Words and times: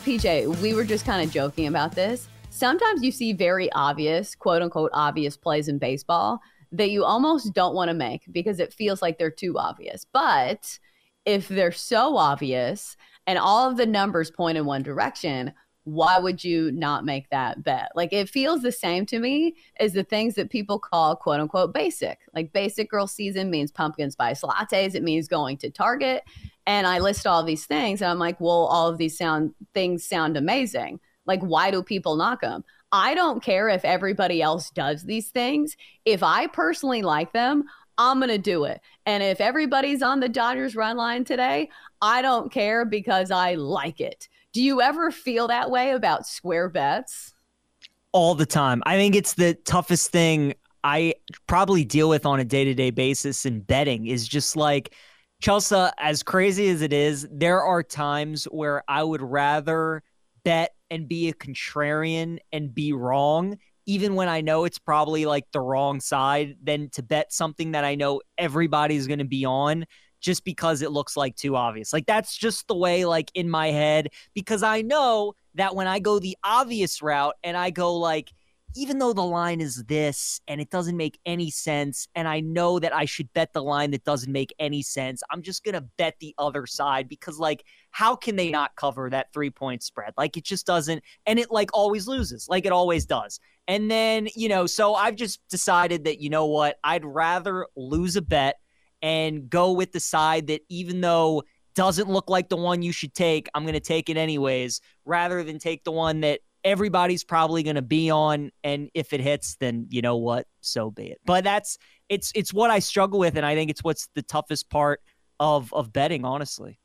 PJ, 0.00 0.60
we 0.62 0.74
were 0.74 0.84
just 0.84 1.04
kind 1.04 1.22
of 1.22 1.32
joking 1.32 1.66
about 1.66 1.94
this. 1.94 2.28
Sometimes 2.48 3.02
you 3.02 3.12
see 3.12 3.32
very 3.32 3.70
obvious, 3.72 4.34
quote 4.34 4.62
unquote, 4.62 4.90
obvious 4.94 5.36
plays 5.36 5.68
in 5.68 5.78
baseball 5.78 6.40
that 6.72 6.90
you 6.90 7.04
almost 7.04 7.52
don't 7.52 7.74
want 7.74 7.88
to 7.88 7.94
make 7.94 8.22
because 8.32 8.60
it 8.60 8.72
feels 8.72 9.02
like 9.02 9.18
they're 9.18 9.30
too 9.30 9.58
obvious. 9.58 10.06
But 10.12 10.78
if 11.26 11.48
they're 11.48 11.72
so 11.72 12.16
obvious 12.16 12.96
and 13.26 13.38
all 13.38 13.70
of 13.70 13.76
the 13.76 13.86
numbers 13.86 14.30
point 14.30 14.56
in 14.56 14.64
one 14.64 14.82
direction, 14.82 15.52
why 15.90 16.18
would 16.18 16.44
you 16.44 16.70
not 16.72 17.04
make 17.04 17.28
that 17.30 17.62
bet? 17.62 17.90
Like 17.94 18.12
it 18.12 18.28
feels 18.28 18.62
the 18.62 18.72
same 18.72 19.06
to 19.06 19.18
me 19.18 19.56
as 19.78 19.92
the 19.92 20.04
things 20.04 20.34
that 20.36 20.50
people 20.50 20.78
call 20.78 21.16
quote 21.16 21.40
unquote 21.40 21.74
basic. 21.74 22.20
Like 22.34 22.52
basic 22.52 22.88
girl 22.90 23.06
season 23.06 23.50
means 23.50 23.72
pumpkin 23.72 24.10
spice 24.10 24.42
lattes, 24.42 24.94
it 24.94 25.02
means 25.02 25.28
going 25.28 25.56
to 25.58 25.70
Target. 25.70 26.22
And 26.66 26.86
I 26.86 26.98
list 27.00 27.26
all 27.26 27.42
these 27.42 27.66
things 27.66 28.02
and 28.02 28.10
I'm 28.10 28.18
like, 28.18 28.40
well, 28.40 28.66
all 28.66 28.88
of 28.88 28.98
these 28.98 29.18
sound 29.18 29.54
things 29.74 30.04
sound 30.04 30.36
amazing. 30.36 31.00
Like, 31.26 31.40
why 31.40 31.70
do 31.70 31.82
people 31.82 32.16
knock 32.16 32.40
them? 32.40 32.64
I 32.92 33.14
don't 33.14 33.42
care 33.42 33.68
if 33.68 33.84
everybody 33.84 34.42
else 34.42 34.70
does 34.70 35.04
these 35.04 35.30
things. 35.30 35.76
If 36.04 36.22
I 36.22 36.48
personally 36.48 37.02
like 37.02 37.32
them, 37.32 37.64
I'm 38.00 38.18
going 38.18 38.30
to 38.30 38.38
do 38.38 38.64
it. 38.64 38.80
And 39.04 39.22
if 39.22 39.42
everybody's 39.42 40.00
on 40.00 40.20
the 40.20 40.28
Dodgers 40.28 40.74
run 40.74 40.96
line 40.96 41.22
today, 41.22 41.68
I 42.00 42.22
don't 42.22 42.50
care 42.50 42.86
because 42.86 43.30
I 43.30 43.56
like 43.56 44.00
it. 44.00 44.26
Do 44.54 44.62
you 44.62 44.80
ever 44.80 45.10
feel 45.10 45.48
that 45.48 45.70
way 45.70 45.90
about 45.90 46.26
square 46.26 46.70
bets? 46.70 47.34
All 48.12 48.34
the 48.34 48.46
time. 48.46 48.82
I 48.86 48.96
think 48.96 49.14
it's 49.14 49.34
the 49.34 49.52
toughest 49.52 50.10
thing 50.10 50.54
I 50.82 51.12
probably 51.46 51.84
deal 51.84 52.08
with 52.08 52.24
on 52.24 52.40
a 52.40 52.44
day 52.44 52.64
to 52.64 52.72
day 52.72 52.90
basis 52.90 53.44
in 53.44 53.60
betting 53.60 54.06
is 54.06 54.26
just 54.26 54.56
like, 54.56 54.94
Chelsea, 55.42 55.86
as 55.98 56.22
crazy 56.22 56.68
as 56.70 56.80
it 56.80 56.94
is, 56.94 57.28
there 57.30 57.60
are 57.60 57.82
times 57.82 58.44
where 58.44 58.82
I 58.88 59.02
would 59.02 59.22
rather 59.22 60.02
bet 60.42 60.74
and 60.90 61.06
be 61.06 61.28
a 61.28 61.34
contrarian 61.34 62.38
and 62.50 62.74
be 62.74 62.94
wrong, 62.94 63.58
even 63.90 64.14
when 64.14 64.28
I 64.28 64.40
know 64.40 64.66
it's 64.66 64.78
probably 64.78 65.26
like 65.26 65.50
the 65.50 65.60
wrong 65.60 65.98
side, 65.98 66.54
than 66.62 66.90
to 66.90 67.02
bet 67.02 67.32
something 67.32 67.72
that 67.72 67.84
I 67.84 67.96
know 67.96 68.20
everybody's 68.38 69.08
going 69.08 69.18
to 69.18 69.24
be 69.24 69.44
on 69.44 69.84
just 70.20 70.44
because 70.44 70.80
it 70.80 70.92
looks 70.92 71.16
like 71.16 71.34
too 71.34 71.56
obvious. 71.56 71.92
Like 71.92 72.06
that's 72.06 72.36
just 72.36 72.68
the 72.68 72.76
way, 72.76 73.04
like 73.04 73.32
in 73.34 73.50
my 73.50 73.72
head, 73.72 74.10
because 74.32 74.62
I 74.62 74.82
know 74.82 75.34
that 75.56 75.74
when 75.74 75.88
I 75.88 75.98
go 75.98 76.20
the 76.20 76.36
obvious 76.44 77.02
route 77.02 77.34
and 77.42 77.56
I 77.56 77.70
go 77.70 77.96
like, 77.96 78.30
even 78.76 78.98
though 78.98 79.12
the 79.12 79.22
line 79.22 79.60
is 79.60 79.84
this 79.84 80.40
and 80.46 80.60
it 80.60 80.70
doesn't 80.70 80.96
make 80.96 81.18
any 81.26 81.50
sense, 81.50 82.06
and 82.14 82.28
I 82.28 82.40
know 82.40 82.78
that 82.78 82.94
I 82.94 83.04
should 83.04 83.32
bet 83.32 83.52
the 83.52 83.62
line 83.62 83.90
that 83.90 84.04
doesn't 84.04 84.32
make 84.32 84.54
any 84.58 84.82
sense, 84.82 85.22
I'm 85.30 85.42
just 85.42 85.64
going 85.64 85.74
to 85.74 85.80
bet 85.80 86.16
the 86.20 86.34
other 86.38 86.66
side 86.66 87.08
because, 87.08 87.38
like, 87.38 87.64
how 87.90 88.14
can 88.14 88.36
they 88.36 88.50
not 88.50 88.76
cover 88.76 89.10
that 89.10 89.32
three 89.32 89.50
point 89.50 89.82
spread? 89.82 90.14
Like, 90.16 90.36
it 90.36 90.44
just 90.44 90.66
doesn't, 90.66 91.02
and 91.26 91.38
it 91.38 91.50
like 91.50 91.70
always 91.74 92.06
loses, 92.06 92.48
like 92.48 92.64
it 92.64 92.72
always 92.72 93.06
does. 93.06 93.40
And 93.66 93.90
then, 93.90 94.28
you 94.34 94.48
know, 94.48 94.66
so 94.66 94.94
I've 94.94 95.16
just 95.16 95.40
decided 95.48 96.04
that, 96.04 96.20
you 96.20 96.30
know 96.30 96.46
what, 96.46 96.78
I'd 96.84 97.04
rather 97.04 97.66
lose 97.76 98.16
a 98.16 98.22
bet 98.22 98.56
and 99.02 99.48
go 99.48 99.72
with 99.72 99.92
the 99.92 100.00
side 100.00 100.46
that, 100.48 100.62
even 100.68 101.00
though 101.00 101.42
doesn't 101.74 102.10
look 102.10 102.28
like 102.28 102.48
the 102.48 102.56
one 102.56 102.82
you 102.82 102.92
should 102.92 103.14
take, 103.14 103.48
I'm 103.54 103.62
going 103.62 103.74
to 103.74 103.80
take 103.80 104.10
it 104.10 104.16
anyways, 104.16 104.80
rather 105.04 105.42
than 105.44 105.58
take 105.58 105.84
the 105.84 105.92
one 105.92 106.20
that 106.20 106.40
everybody's 106.64 107.24
probably 107.24 107.62
going 107.62 107.76
to 107.76 107.82
be 107.82 108.10
on 108.10 108.50
and 108.62 108.90
if 108.94 109.12
it 109.12 109.20
hits 109.20 109.56
then 109.56 109.86
you 109.90 110.02
know 110.02 110.16
what? 110.16 110.46
So 110.60 110.90
be 110.90 111.06
it. 111.06 111.18
But 111.24 111.44
that's 111.44 111.78
it's 112.08 112.32
it's 112.34 112.52
what 112.52 112.70
i 112.70 112.80
struggle 112.80 113.18
with 113.18 113.36
and 113.36 113.46
i 113.46 113.54
think 113.54 113.70
it's 113.70 113.84
what's 113.84 114.08
the 114.14 114.22
toughest 114.22 114.68
part 114.68 115.00
of 115.38 115.72
of 115.72 115.92
betting 115.92 116.24
honestly. 116.24 116.78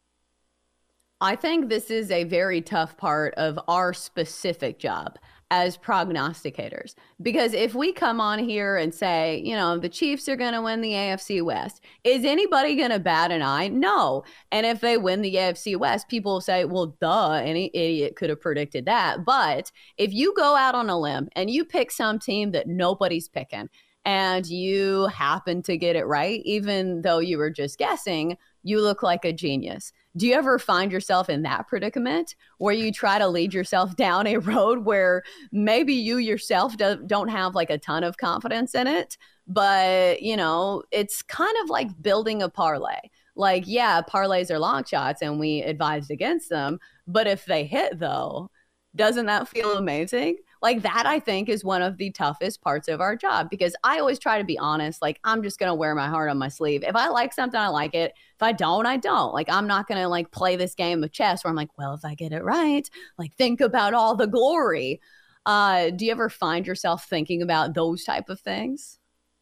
I 1.22 1.36
think 1.36 1.70
this 1.70 1.90
is 1.90 2.12
a 2.12 2.26
very 2.26 2.62
tough 2.62 2.98
part 2.98 3.34
of 3.36 3.58
our 3.68 3.94
specific 3.94 4.80
job 4.80 5.18
as 5.52 5.78
prognosticators. 5.78 6.96
Because 7.22 7.54
if 7.54 7.76
we 7.76 7.94
come 7.94 8.20
on 8.20 8.40
here 8.40 8.78
and 8.78 8.94
say, 8.94 9.42
you 9.46 9.56
know, 9.56 9.78
the 9.78 9.90
Chiefs 9.90 10.28
are 10.28 10.36
going 10.36 10.54
to 10.54 10.62
win 10.62 10.82
the 10.82 10.92
AFC 10.92 11.44
West, 11.44 11.82
is 12.04 12.26
anybody 12.26 12.76
going 12.76 12.90
to 12.90 13.00
bat 13.00 13.32
an 13.32 13.42
eye? 13.42 13.68
No. 13.68 14.24
And 14.52 14.66
if 14.66 14.82
they 14.82 14.98
win 14.98 15.22
the 15.22 15.36
AFC 15.36 15.78
West, 15.78 16.10
people 16.10 16.42
say, 16.42 16.66
well, 16.66 16.98
duh, 17.00 17.34
any 17.34 17.70
idiot 17.74 18.16
could 18.16 18.30
have 18.30 18.42
predicted 18.42 18.86
that. 18.86 19.24
But 19.24 19.72
if 19.98 20.14
you 20.14 20.34
go 20.36 20.56
out 20.56 20.76
on 20.76 20.90
a 20.90 21.00
limb 21.00 21.30
and 21.36 21.50
you 21.50 21.64
pick 21.64 21.92
some 21.92 22.18
team 22.18 22.52
that 22.52 22.68
nobody's 22.68 23.30
picking, 23.30 23.70
and 24.06 24.46
you 24.46 25.08
happen 25.08 25.64
to 25.64 25.78
get 25.78 25.96
it 25.96 26.06
right, 26.06 26.42
even 26.46 27.02
though 27.02 27.18
you 27.18 27.40
were 27.40 27.50
just 27.50 27.80
guessing, 27.80 28.38
you 28.62 28.80
look 28.80 29.02
like 29.02 29.26
a 29.26 29.34
genius. 29.34 29.92
Do 30.18 30.28
you 30.28 30.34
ever 30.34 30.60
find 30.60 30.92
yourself 30.92 31.30
in 31.30 31.42
that 31.42 31.68
predicament 31.68 32.36
where 32.58 32.74
you 32.74 32.92
try 32.92 33.20
to 33.20 33.28
lead 33.28 33.54
yourself 33.54 33.96
down 33.98 34.28
a 34.28 34.38
road 34.38 34.86
where 34.86 35.24
maybe 35.52 35.94
you 35.94 36.18
yourself 36.18 36.78
do, 36.78 37.02
don't 37.06 37.30
have 37.30 37.56
like 37.56 37.70
a 37.70 37.78
ton 37.78 38.04
of 38.04 38.18
confidence 38.18 38.76
in 38.76 38.88
it, 38.88 39.18
but 39.48 40.22
you 40.22 40.38
know, 40.38 40.84
it's 40.92 41.22
kind 41.22 41.56
of 41.64 41.70
like 41.70 42.02
building 42.02 42.42
a 42.42 42.50
parlay. 42.50 43.00
Like, 43.36 43.64
yeah, 43.68 44.02
parlays 44.02 44.50
are 44.50 44.60
long 44.60 44.86
shots 44.86 45.22
and 45.22 45.40
we 45.40 45.62
advised 45.62 46.10
against 46.10 46.50
them, 46.50 46.80
but 47.06 47.28
if 47.28 47.46
they 47.46 47.66
hit 47.66 48.00
though, 48.00 48.50
doesn't 48.96 49.26
that 49.26 49.50
feel 49.50 49.78
amazing? 49.78 50.38
Like 50.66 50.82
that, 50.82 51.06
I 51.06 51.20
think, 51.20 51.48
is 51.48 51.64
one 51.64 51.84
of 51.84 51.98
the 51.98 52.10
toughest 52.10 52.60
parts 52.60 52.88
of 52.88 53.00
our 53.00 53.16
job 53.16 53.52
because 53.52 53.76
I 53.84 54.00
always 54.00 54.18
try 54.18 54.40
to 54.40 54.44
be 54.44 54.58
honest. 54.58 55.00
Like, 55.00 55.20
I'm 55.24 55.44
just 55.44 55.60
going 55.60 55.70
to 55.70 55.76
wear 55.76 55.94
my 55.94 56.08
heart 56.08 56.28
on 56.28 56.40
my 56.40 56.48
sleeve. 56.48 56.84
If 56.84 56.96
I 56.96 57.08
like 57.10 57.34
something, 57.34 57.60
I 57.60 57.68
like 57.68 57.94
it. 57.94 58.14
If 58.34 58.42
I 58.42 58.52
don't, 58.52 58.88
I 58.88 58.98
don't. 58.98 59.32
Like, 59.32 59.48
I'm 59.48 59.68
not 59.68 59.88
going 59.88 60.02
to 60.02 60.08
like 60.08 60.32
play 60.32 60.56
this 60.56 60.74
game 60.74 61.04
of 61.04 61.12
chess 61.12 61.44
where 61.44 61.50
I'm 61.50 61.56
like, 61.56 61.70
well, 61.78 61.94
if 61.94 62.04
I 62.04 62.16
get 62.16 62.32
it 62.32 62.44
right, 62.44 62.90
like, 63.20 63.36
think 63.36 63.62
about 63.62 63.94
all 63.94 64.16
the 64.16 64.26
glory. 64.26 65.02
Uh, 65.46 65.92
do 65.92 66.04
you 66.04 66.12
ever 66.12 66.30
find 66.32 66.66
yourself 66.66 67.06
thinking 67.06 67.44
about 67.44 67.76
those 67.76 68.04
type 68.04 68.30
of 68.30 68.40
things? 68.40 68.98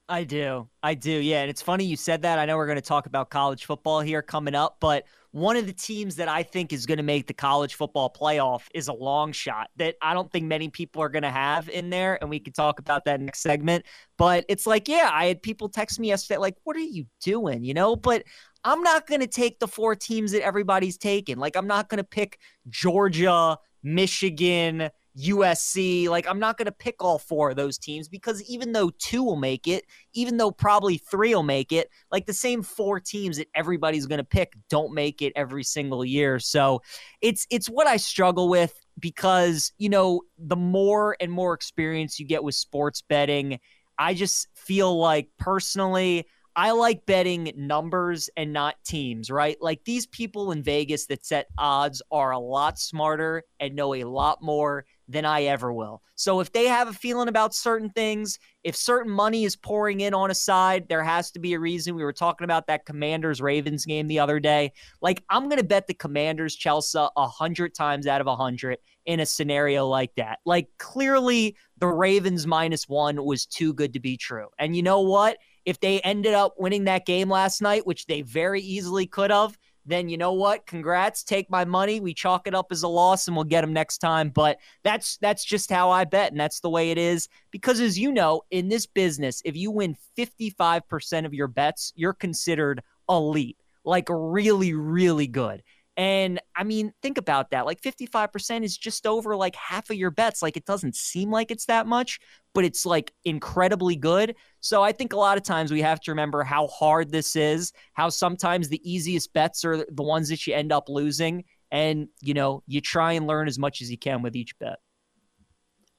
I 0.09 0.25
do. 0.25 0.67
I 0.83 0.95
do. 0.95 1.11
Yeah. 1.11 1.41
And 1.41 1.49
it's 1.49 1.61
funny 1.61 1.85
you 1.85 1.95
said 1.95 2.23
that. 2.23 2.37
I 2.37 2.45
know 2.45 2.57
we're 2.57 2.67
going 2.67 2.75
to 2.75 2.81
talk 2.81 3.05
about 3.05 3.29
college 3.29 3.65
football 3.65 4.01
here 4.01 4.21
coming 4.21 4.53
up, 4.53 4.77
but 4.81 5.05
one 5.31 5.55
of 5.55 5.65
the 5.65 5.73
teams 5.73 6.17
that 6.17 6.27
I 6.27 6.43
think 6.43 6.73
is 6.73 6.85
going 6.85 6.97
to 6.97 7.03
make 7.03 7.25
the 7.25 7.33
college 7.33 7.75
football 7.75 8.13
playoff 8.13 8.63
is 8.75 8.89
a 8.89 8.93
long 8.93 9.31
shot 9.31 9.69
that 9.77 9.95
I 10.01 10.13
don't 10.13 10.29
think 10.31 10.45
many 10.45 10.69
people 10.69 11.01
are 11.01 11.09
going 11.09 11.23
to 11.23 11.31
have 11.31 11.69
in 11.69 11.89
there. 11.89 12.19
And 12.21 12.29
we 12.29 12.39
could 12.39 12.53
talk 12.53 12.79
about 12.79 13.05
that 13.05 13.21
next 13.21 13.39
segment. 13.39 13.85
But 14.17 14.45
it's 14.49 14.67
like, 14.67 14.87
yeah, 14.87 15.09
I 15.11 15.25
had 15.25 15.41
people 15.41 15.69
text 15.69 15.99
me 15.99 16.09
yesterday, 16.09 16.37
like, 16.37 16.57
what 16.65 16.75
are 16.75 16.81
you 16.81 17.05
doing? 17.21 17.63
You 17.63 17.73
know, 17.73 17.95
but 17.95 18.23
I'm 18.65 18.83
not 18.83 19.07
going 19.07 19.21
to 19.21 19.27
take 19.27 19.59
the 19.59 19.67
four 19.67 19.95
teams 19.95 20.33
that 20.33 20.43
everybody's 20.43 20.97
taking. 20.97 21.37
Like, 21.37 21.55
I'm 21.55 21.67
not 21.67 21.89
going 21.89 21.97
to 21.97 22.03
pick 22.03 22.39
Georgia, 22.69 23.57
Michigan, 23.81 24.89
USC. 25.17 26.09
Like, 26.09 26.27
I'm 26.27 26.39
not 26.39 26.57
going 26.57 26.65
to 26.65 26.71
pick 26.71 27.03
all 27.03 27.19
four 27.19 27.51
of 27.51 27.55
those 27.55 27.77
teams 27.77 28.07
because 28.07 28.41
even 28.43 28.71
though 28.71 28.91
two 28.97 29.23
will 29.23 29.35
make 29.35 29.67
it, 29.67 29.85
even 30.13 30.37
though 30.37 30.51
probably 30.51 30.97
three 30.97 31.33
will 31.35 31.43
make 31.43 31.71
it, 31.71 31.89
like 32.11 32.25
the 32.25 32.33
same 32.33 32.63
four 32.63 32.99
teams 32.99 33.37
that 33.37 33.47
everybody's 33.55 34.05
going 34.05 34.19
to 34.19 34.23
pick 34.23 34.53
don't 34.69 34.93
make 34.93 35.21
it 35.21 35.33
every 35.35 35.63
single 35.63 36.03
year. 36.03 36.39
So 36.39 36.81
it's 37.21 37.45
it's 37.49 37.67
what 37.67 37.87
I 37.87 37.97
struggle 37.97 38.49
with 38.49 38.73
because 38.99 39.71
you 39.77 39.89
know 39.89 40.21
the 40.37 40.55
more 40.55 41.15
and 41.19 41.31
more 41.31 41.53
experience 41.53 42.19
you 42.19 42.25
get 42.25 42.43
with 42.43 42.55
sports 42.55 43.01
betting, 43.01 43.59
I 43.97 44.13
just 44.13 44.47
feel 44.55 44.97
like 44.97 45.29
personally. 45.37 46.27
I 46.55 46.69
like 46.69 47.07
betting 47.07 47.51
numbers 47.55 48.29
and 48.37 48.53
not 48.53 48.75
teams, 48.85 49.31
right? 49.31 49.57
Like 49.59 49.85
these 49.85 50.05
people 50.05 50.51
in 50.51 50.61
Vegas 50.61 51.07
that 51.07 51.25
set 51.25 51.47
odds 51.57 51.99
are 52.11 52.29
a 52.29 52.37
lot 52.37 52.77
smarter 52.77 53.41
and 53.59 53.75
know 53.75 53.95
a 53.95 54.03
lot 54.03 54.39
more 54.39 54.85
than 55.13 55.25
I 55.25 55.43
ever 55.43 55.71
will. 55.71 56.01
So 56.15 56.39
if 56.41 56.51
they 56.51 56.65
have 56.65 56.89
a 56.89 56.93
feeling 56.93 57.27
about 57.29 57.53
certain 57.53 57.89
things, 57.91 58.37
if 58.63 58.75
certain 58.75 59.11
money 59.11 59.45
is 59.45 59.55
pouring 59.55 60.01
in 60.01 60.13
on 60.13 60.31
a 60.31 60.35
side, 60.35 60.89
there 60.89 61.03
has 61.03 61.31
to 61.31 61.39
be 61.39 61.53
a 61.53 61.59
reason. 61.59 61.95
We 61.95 62.03
were 62.03 62.11
talking 62.11 62.45
about 62.45 62.67
that 62.67 62.85
Commanders 62.85 63.41
Ravens 63.41 63.85
game 63.85 64.07
the 64.07 64.19
other 64.19 64.39
day. 64.39 64.73
Like 65.01 65.23
I'm 65.29 65.43
going 65.43 65.61
to 65.61 65.63
bet 65.63 65.87
the 65.87 65.93
Commanders 65.93 66.55
Chelsea 66.55 66.99
a 66.99 67.27
hundred 67.27 67.73
times 67.73 68.07
out 68.07 68.21
of 68.21 68.27
a 68.27 68.35
hundred 68.35 68.79
in 69.05 69.19
a 69.19 69.25
scenario 69.25 69.87
like 69.87 70.13
that. 70.15 70.39
Like 70.45 70.67
clearly 70.79 71.55
the 71.77 71.87
Ravens 71.87 72.47
minus 72.47 72.89
one 72.89 73.23
was 73.23 73.45
too 73.45 73.73
good 73.73 73.93
to 73.93 73.99
be 73.99 74.17
true. 74.17 74.47
And 74.59 74.75
you 74.75 74.83
know 74.83 75.01
what? 75.01 75.37
If 75.65 75.79
they 75.79 76.01
ended 76.01 76.33
up 76.33 76.55
winning 76.57 76.85
that 76.85 77.05
game 77.05 77.29
last 77.29 77.61
night, 77.61 77.87
which 77.87 78.05
they 78.05 78.21
very 78.21 78.61
easily 78.61 79.07
could 79.07 79.31
have, 79.31 79.57
then 79.85 80.09
you 80.09 80.17
know 80.17 80.33
what? 80.33 80.65
Congrats, 80.65 81.23
take 81.23 81.49
my 81.49 81.65
money. 81.65 81.99
We 81.99 82.13
chalk 82.13 82.47
it 82.47 82.55
up 82.55 82.67
as 82.71 82.83
a 82.83 82.87
loss 82.87 83.27
and 83.27 83.35
we'll 83.35 83.43
get 83.43 83.61
them 83.61 83.73
next 83.73 83.97
time. 83.97 84.29
But 84.29 84.57
that's 84.83 85.17
that's 85.17 85.43
just 85.43 85.69
how 85.69 85.89
I 85.89 86.05
bet, 86.05 86.31
and 86.31 86.39
that's 86.39 86.59
the 86.59 86.69
way 86.69 86.91
it 86.91 86.97
is. 86.97 87.27
Because 87.51 87.79
as 87.79 87.97
you 87.99 88.11
know, 88.11 88.41
in 88.51 88.69
this 88.69 88.85
business, 88.85 89.41
if 89.45 89.55
you 89.55 89.71
win 89.71 89.95
55% 90.17 91.25
of 91.25 91.33
your 91.33 91.47
bets, 91.47 91.93
you're 91.95 92.13
considered 92.13 92.81
elite, 93.09 93.57
like 93.83 94.07
really, 94.09 94.73
really 94.73 95.27
good. 95.27 95.63
And 95.95 96.39
I 96.55 96.63
mean, 96.63 96.91
think 97.03 97.17
about 97.17 97.51
that. 97.51 97.65
Like 97.65 97.81
55% 97.81 98.63
is 98.63 98.77
just 98.77 99.05
over 99.05 99.35
like 99.35 99.55
half 99.55 99.89
of 99.89 99.95
your 99.95 100.09
bets. 100.09 100.41
Like 100.41 100.57
it 100.57 100.65
doesn't 100.65 100.95
seem 100.95 101.29
like 101.29 101.51
it's 101.51 101.65
that 101.65 101.85
much, 101.85 102.19
but 102.53 102.65
it's 102.65 102.85
like 102.85 103.13
incredibly 103.25 103.95
good. 103.95 104.35
So 104.59 104.81
I 104.81 104.91
think 104.91 105.13
a 105.13 105.17
lot 105.17 105.37
of 105.37 105.43
times 105.43 105.71
we 105.71 105.81
have 105.81 105.99
to 106.01 106.11
remember 106.11 106.43
how 106.43 106.67
hard 106.67 107.11
this 107.11 107.35
is, 107.35 107.73
how 107.93 108.09
sometimes 108.09 108.69
the 108.69 108.81
easiest 108.89 109.33
bets 109.33 109.63
are 109.63 109.85
the 109.87 110.03
ones 110.03 110.29
that 110.29 110.47
you 110.47 110.55
end 110.55 110.71
up 110.71 110.89
losing. 110.89 111.43
And, 111.71 112.07
you 112.21 112.33
know, 112.33 112.63
you 112.65 112.81
try 112.81 113.13
and 113.13 113.27
learn 113.27 113.47
as 113.47 113.59
much 113.59 113.81
as 113.81 113.91
you 113.91 113.97
can 113.97 114.23
with 114.23 114.35
each 114.35 114.57
bet. 114.57 114.79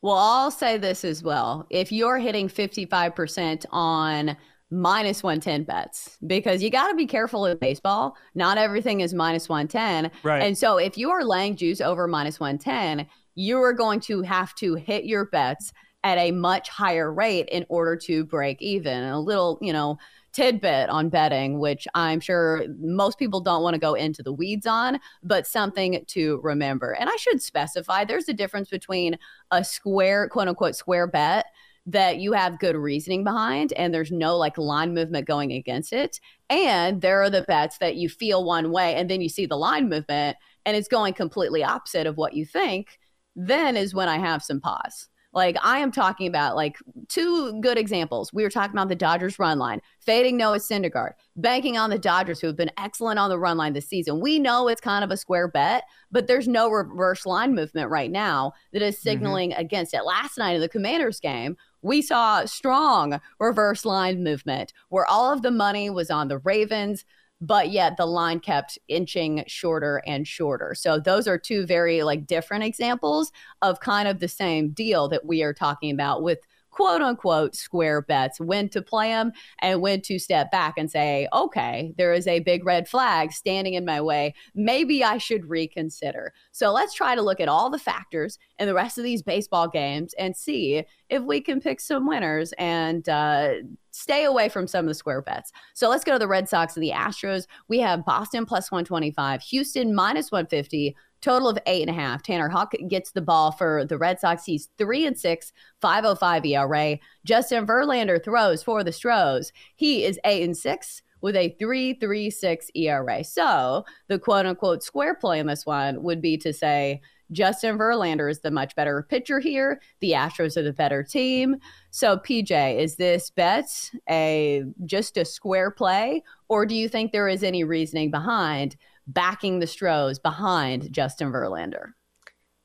Well, 0.02 0.16
I'll 0.16 0.50
say 0.50 0.76
this 0.76 1.04
as 1.04 1.22
well. 1.22 1.66
If 1.70 1.90
you're 1.90 2.18
hitting 2.18 2.48
55% 2.48 3.64
on 3.70 4.36
minus 4.74 5.22
110 5.22 5.64
bets 5.64 6.18
because 6.26 6.62
you 6.62 6.70
got 6.70 6.88
to 6.88 6.94
be 6.94 7.06
careful 7.06 7.46
in 7.46 7.56
baseball. 7.58 8.16
Not 8.34 8.58
everything 8.58 9.00
is 9.00 9.14
minus 9.14 9.48
110. 9.48 10.10
Right. 10.22 10.42
And 10.42 10.58
so 10.58 10.78
if 10.78 10.98
you 10.98 11.10
are 11.10 11.24
laying 11.24 11.56
juice 11.56 11.80
over 11.80 12.06
minus 12.06 12.40
110, 12.40 13.06
you 13.34 13.58
are 13.62 13.72
going 13.72 14.00
to 14.00 14.22
have 14.22 14.54
to 14.56 14.74
hit 14.74 15.04
your 15.04 15.26
bets 15.26 15.72
at 16.02 16.18
a 16.18 16.32
much 16.32 16.68
higher 16.68 17.12
rate 17.12 17.48
in 17.50 17.64
order 17.68 17.96
to 17.96 18.24
break 18.24 18.60
even. 18.60 19.04
A 19.04 19.18
little, 19.18 19.58
you 19.62 19.72
know, 19.72 19.96
tidbit 20.32 20.90
on 20.90 21.08
betting, 21.08 21.60
which 21.60 21.86
I'm 21.94 22.20
sure 22.20 22.64
most 22.78 23.18
people 23.18 23.40
don't 23.40 23.62
want 23.62 23.74
to 23.74 23.80
go 23.80 23.94
into 23.94 24.22
the 24.22 24.32
weeds 24.32 24.66
on, 24.66 24.98
but 25.22 25.46
something 25.46 26.04
to 26.08 26.40
remember. 26.42 26.92
And 26.92 27.08
I 27.08 27.16
should 27.16 27.40
specify 27.40 28.04
there's 28.04 28.28
a 28.28 28.34
difference 28.34 28.68
between 28.68 29.16
a 29.52 29.64
square, 29.64 30.28
quote 30.28 30.48
unquote, 30.48 30.74
square 30.74 31.06
bet 31.06 31.46
that 31.86 32.18
you 32.18 32.32
have 32.32 32.58
good 32.58 32.76
reasoning 32.76 33.24
behind 33.24 33.72
and 33.74 33.92
there's 33.92 34.10
no 34.10 34.36
like 34.36 34.56
line 34.56 34.94
movement 34.94 35.26
going 35.26 35.52
against 35.52 35.92
it. 35.92 36.18
And 36.48 37.02
there 37.02 37.22
are 37.22 37.30
the 37.30 37.42
bets 37.42 37.78
that 37.78 37.96
you 37.96 38.08
feel 38.08 38.44
one 38.44 38.70
way 38.70 38.94
and 38.94 39.10
then 39.10 39.20
you 39.20 39.28
see 39.28 39.46
the 39.46 39.56
line 39.56 39.88
movement 39.88 40.36
and 40.64 40.76
it's 40.76 40.88
going 40.88 41.12
completely 41.14 41.62
opposite 41.62 42.06
of 42.06 42.16
what 42.16 42.34
you 42.34 42.46
think. 42.46 42.98
Then 43.36 43.76
is 43.76 43.94
when 43.94 44.08
I 44.08 44.18
have 44.18 44.42
some 44.42 44.60
pause. 44.60 45.08
Like 45.34 45.56
I 45.62 45.78
am 45.78 45.90
talking 45.90 46.28
about 46.28 46.54
like 46.54 46.76
two 47.08 47.60
good 47.60 47.76
examples. 47.76 48.32
We 48.32 48.44
were 48.44 48.50
talking 48.50 48.74
about 48.74 48.88
the 48.88 48.94
Dodgers 48.94 49.38
run 49.38 49.58
line, 49.58 49.80
fading 50.00 50.36
Noah 50.36 50.58
Syndergaard, 50.58 51.12
banking 51.36 51.76
on 51.76 51.90
the 51.90 51.98
Dodgers 51.98 52.40
who 52.40 52.46
have 52.46 52.56
been 52.56 52.70
excellent 52.78 53.18
on 53.18 53.28
the 53.28 53.38
run 53.38 53.56
line 53.56 53.72
this 53.72 53.88
season. 53.88 54.20
We 54.20 54.38
know 54.38 54.68
it's 54.68 54.80
kind 54.80 55.02
of 55.02 55.10
a 55.10 55.16
square 55.16 55.48
bet, 55.48 55.82
but 56.12 56.28
there's 56.28 56.46
no 56.46 56.70
reverse 56.70 57.26
line 57.26 57.54
movement 57.54 57.90
right 57.90 58.12
now 58.12 58.52
that 58.72 58.80
is 58.80 58.94
mm-hmm. 58.94 59.08
signaling 59.08 59.50
mm-hmm. 59.50 59.60
against 59.60 59.92
it. 59.92 60.04
Last 60.04 60.38
night 60.38 60.54
in 60.54 60.60
the 60.60 60.68
Commanders 60.68 61.18
game, 61.18 61.56
we 61.84 62.00
saw 62.00 62.44
strong 62.46 63.20
reverse 63.38 63.84
line 63.84 64.24
movement 64.24 64.72
where 64.88 65.06
all 65.06 65.30
of 65.30 65.42
the 65.42 65.50
money 65.50 65.90
was 65.90 66.10
on 66.10 66.28
the 66.28 66.38
Ravens, 66.38 67.04
but 67.42 67.70
yet 67.70 67.98
the 67.98 68.06
line 68.06 68.40
kept 68.40 68.78
inching 68.88 69.44
shorter 69.46 70.02
and 70.06 70.26
shorter. 70.26 70.74
So 70.74 70.98
those 70.98 71.28
are 71.28 71.38
two 71.38 71.66
very 71.66 72.02
like 72.02 72.26
different 72.26 72.64
examples 72.64 73.30
of 73.60 73.80
kind 73.80 74.08
of 74.08 74.18
the 74.18 74.28
same 74.28 74.70
deal 74.70 75.08
that 75.08 75.26
we 75.26 75.42
are 75.42 75.52
talking 75.52 75.92
about 75.92 76.22
with 76.22 76.38
quote 76.74 77.02
unquote 77.02 77.54
square 77.54 78.02
bets, 78.02 78.40
when 78.40 78.68
to 78.68 78.82
play 78.82 79.10
them 79.10 79.30
and 79.60 79.80
when 79.80 80.00
to 80.00 80.18
step 80.18 80.50
back 80.50 80.74
and 80.76 80.90
say, 80.90 81.28
okay, 81.32 81.94
there 81.96 82.12
is 82.12 82.26
a 82.26 82.40
big 82.40 82.66
red 82.66 82.88
flag 82.88 83.30
standing 83.30 83.74
in 83.74 83.84
my 83.84 84.00
way. 84.00 84.34
Maybe 84.56 85.04
I 85.04 85.18
should 85.18 85.48
reconsider. 85.48 86.32
So 86.50 86.72
let's 86.72 86.92
try 86.92 87.14
to 87.14 87.22
look 87.22 87.38
at 87.38 87.48
all 87.48 87.70
the 87.70 87.78
factors 87.78 88.40
in 88.58 88.66
the 88.66 88.74
rest 88.74 88.98
of 88.98 89.04
these 89.04 89.22
baseball 89.22 89.68
games 89.68 90.14
and 90.18 90.36
see 90.36 90.82
if 91.10 91.22
we 91.22 91.40
can 91.40 91.60
pick 91.60 91.80
some 91.80 92.08
winners 92.08 92.52
and 92.58 93.08
uh, 93.08 93.52
stay 93.92 94.24
away 94.24 94.48
from 94.48 94.66
some 94.66 94.84
of 94.84 94.88
the 94.88 94.94
square 94.94 95.22
bets. 95.22 95.52
So 95.74 95.88
let's 95.88 96.02
go 96.02 96.14
to 96.14 96.18
the 96.18 96.26
Red 96.26 96.48
Sox 96.48 96.74
and 96.74 96.82
the 96.82 96.90
Astros. 96.90 97.46
We 97.68 97.78
have 97.78 98.04
Boston 98.04 98.46
plus 98.46 98.72
125, 98.72 99.42
Houston 99.42 99.94
minus 99.94 100.32
150, 100.32 100.96
total 101.24 101.48
of 101.48 101.58
eight 101.66 101.88
and 101.88 101.90
a 101.90 102.00
half. 102.00 102.22
Tanner 102.22 102.50
Houck 102.50 102.74
gets 102.86 103.12
the 103.12 103.22
ball 103.22 103.50
for 103.50 103.86
the 103.86 103.96
Red 103.96 104.20
Sox. 104.20 104.44
He's 104.44 104.68
three 104.76 105.06
and 105.06 105.18
six, 105.18 105.52
505 105.80 106.44
ERA. 106.44 106.98
Justin 107.24 107.66
Verlander 107.66 108.22
throws 108.22 108.62
for 108.62 108.84
the 108.84 108.92
Stros. 108.92 109.50
He 109.74 110.04
is 110.04 110.20
eight 110.24 110.42
and 110.42 110.56
six 110.56 111.02
with 111.22 111.34
a 111.36 111.56
336 111.58 112.70
ERA. 112.74 113.24
So 113.24 113.86
the 114.08 114.18
quote 114.18 114.44
unquote 114.44 114.82
square 114.82 115.14
play 115.14 115.38
in 115.38 115.46
this 115.46 115.64
one 115.64 116.02
would 116.02 116.20
be 116.20 116.36
to 116.38 116.52
say 116.52 117.00
Justin 117.32 117.78
Verlander 117.78 118.30
is 118.30 118.40
the 118.40 118.50
much 118.50 118.74
better 118.76 119.06
pitcher 119.08 119.40
here. 119.40 119.80
The 120.00 120.12
Astros 120.12 120.56
are 120.56 120.62
the 120.62 120.72
better 120.72 121.02
team. 121.02 121.56
So 121.90 122.18
PJ, 122.18 122.78
is 122.78 122.96
this 122.96 123.30
bet 123.30 123.90
a 124.08 124.64
just 124.84 125.16
a 125.16 125.24
square 125.24 125.70
play 125.70 126.22
or 126.48 126.66
do 126.66 126.74
you 126.74 126.88
think 126.88 127.12
there 127.12 127.28
is 127.28 127.42
any 127.42 127.64
reasoning 127.64 128.10
behind 128.10 128.76
backing 129.06 129.58
the 129.58 129.66
Stros 129.66 130.18
behind 130.18 130.92
Justin 130.92 131.32
Verlander? 131.32 131.92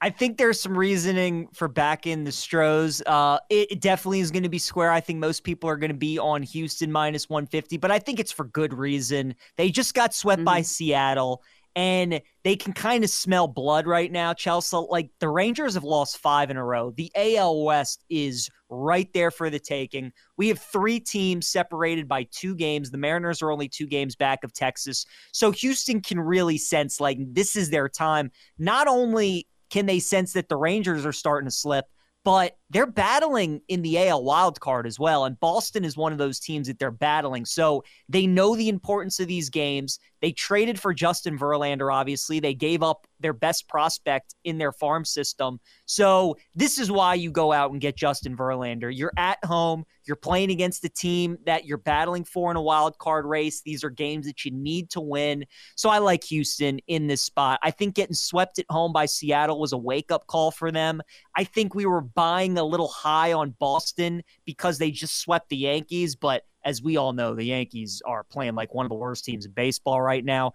I 0.02 0.10
think 0.10 0.38
there's 0.38 0.62
some 0.62 0.78
reasoning 0.78 1.50
for 1.54 1.68
backing 1.68 2.24
the 2.24 2.32
Stros. 2.32 3.02
Uh, 3.06 3.38
it, 3.50 3.74
it, 3.74 3.82
definitely 3.82 4.22
is 4.22 4.32
going 4.32 4.44
to 4.44 4.50
be 4.50 4.58
square. 4.58 4.92
I 4.92 5.02
think 5.02 5.20
most 5.20 5.44
people 5.44 5.70
are 5.70 5.76
going 5.76 5.92
to 5.92 5.98
be 5.98 6.18
on 6.18 6.42
Houston 6.42 6.90
minus 6.90 7.30
150, 7.30 7.76
but 7.78 7.92
I 7.92 8.00
think 8.00 8.18
it's 8.18 8.32
for 8.32 8.46
good 8.46 8.74
reason. 8.74 9.36
They 9.58 9.70
just 9.70 9.94
got 9.94 10.14
swept 10.14 10.40
mm-hmm. 10.40 10.46
by 10.46 10.62
Seattle 10.62 11.44
and 11.76 12.22
they 12.44 12.56
can 12.56 12.74
kind 12.74 13.04
of 13.04 13.10
smell 13.10 13.48
blood 13.48 13.88
right 13.88 14.12
now. 14.12 14.34
Chelsea, 14.34 14.78
like 14.90 15.10
the 15.20 15.30
Rangers 15.30 15.76
have 15.76 15.84
lost 15.84 16.18
five 16.18 16.50
in 16.50 16.58
a 16.58 16.64
row. 16.64 16.92
The 16.92 17.12
AL 17.16 17.64
West 17.64 18.04
is 18.10 18.50
right 18.70 19.12
there 19.14 19.32
for 19.32 19.50
the 19.50 19.60
taking. 19.60 20.12
We 20.38 20.48
have 20.50 20.60
three 20.60 21.00
teams 21.00 21.48
separated 21.48 22.08
by 22.08 22.28
two 22.32 22.56
games. 22.56 22.92
The 22.92 22.98
Mariners 22.98 23.42
are 23.42 23.52
only 23.52 23.68
two 23.68 23.88
games 23.88 24.16
back 24.16 24.44
of 24.44 24.54
Texas. 24.54 25.06
So 25.32 25.52
Houston 25.52 26.02
can 26.02 26.20
really 26.20 26.58
sense 26.58 27.00
like 27.00 27.18
this 27.34 27.56
is 27.56 27.70
their 27.70 27.90
time. 27.90 28.32
Not 28.58 28.88
only 28.88 29.48
can 29.70 29.86
they 29.86 30.00
sense 30.00 30.34
that 30.34 30.50
the 30.50 30.58
Rangers 30.58 31.06
are 31.06 31.14
starting 31.14 31.48
to 31.48 31.56
slip, 31.56 31.86
but 32.26 32.58
they're 32.70 32.86
battling 32.86 33.62
in 33.70 33.82
the 33.82 34.08
AL 34.08 34.24
wild 34.24 34.60
card 34.60 34.86
as 34.86 35.00
well. 35.00 35.26
And 35.26 35.40
Boston 35.40 35.86
is 35.86 35.96
one 35.96 36.12
of 36.12 36.18
those 36.18 36.40
teams 36.40 36.68
that 36.68 36.78
they're 36.78 36.92
battling. 36.92 37.46
So 37.46 37.84
they 38.10 38.28
know 38.28 38.56
the 38.56 38.70
importance 38.70 39.20
of 39.20 39.28
these 39.28 39.50
games. 39.50 40.00
They 40.22 40.32
traded 40.32 40.80
for 40.80 40.94
Justin 40.94 41.38
Verlander, 41.38 41.94
obviously. 41.94 42.40
They 42.40 42.54
gave 42.54 42.84
up 42.84 43.08
their 43.20 43.34
best 43.34 43.68
prospect 43.68 44.36
in 44.44 44.58
their 44.58 44.72
farm 44.72 45.06
system. 45.06 45.60
So 45.86 46.38
this 46.56 46.80
is 46.80 46.92
why 46.92 47.16
you 47.16 47.32
go 47.32 47.52
out 47.52 47.72
and 47.72 47.82
get 47.82 47.96
Justin 47.96 48.36
Verlander. 48.36 48.96
You're 48.96 49.14
at 49.18 49.44
home, 49.44 49.86
you're 50.06 50.16
playing 50.16 50.52
against 50.52 50.82
the 50.82 50.90
team 50.90 51.38
that 51.46 51.66
you're 51.66 51.78
battling 51.78 52.24
for 52.24 52.50
in 52.50 52.58
a 52.58 52.62
wild 52.62 52.98
card 52.98 53.26
race. 53.26 53.62
These 53.62 53.84
are 53.84 53.90
games 53.90 54.26
that 54.26 54.46
you 54.46 54.52
need 54.52 54.90
to 54.92 55.02
win. 55.02 55.46
So 55.76 55.90
I 55.90 56.00
like 56.00 56.24
Houston 56.26 56.80
in 56.88 57.08
this 57.08 57.22
spot. 57.22 57.60
I 57.64 57.72
think 57.72 57.96
getting 57.96 58.16
swept 58.16 58.60
at 58.60 58.66
home 58.70 58.94
by 58.94 59.06
Seattle 59.06 59.60
was 59.60 59.74
a 59.74 59.78
wake 59.78 60.12
up 60.12 60.28
call 60.28 60.52
for 60.52 60.72
them. 60.72 61.02
I 61.36 61.44
think 61.44 61.76
we 61.76 61.86
were 61.86 62.02
buying 62.02 62.58
a 62.58 62.64
little 62.64 62.88
high 62.88 63.34
on 63.34 63.56
Boston 63.60 64.24
because 64.46 64.78
they 64.78 64.92
just 64.92 65.20
swept 65.20 65.50
the 65.50 65.58
Yankees, 65.58 66.16
but 66.16 66.44
as 66.64 66.82
we 66.82 66.98
all 66.98 67.14
know, 67.14 67.34
the 67.34 67.46
Yankees 67.46 68.02
are 68.06 68.24
playing 68.24 68.56
like 68.56 68.74
one 68.74 68.86
of 68.86 68.90
the 68.90 68.96
worst 68.96 69.26
teams 69.26 69.46
in 69.46 69.52
baseball 69.52 70.02
right 70.02 70.24
now. 70.24 70.54